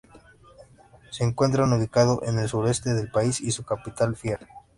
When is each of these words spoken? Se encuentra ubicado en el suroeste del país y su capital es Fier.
Se 1.11 1.23
encuentra 1.23 1.63
ubicado 1.65 2.23
en 2.25 2.39
el 2.39 2.49
suroeste 2.49 2.95
del 2.95 3.11
país 3.11 3.39
y 3.39 3.51
su 3.51 3.61
capital 3.63 4.13
es 4.13 4.19
Fier. 4.19 4.47